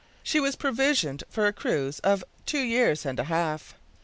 [0.23, 3.75] She was provisioned for a cruise of two years and a half.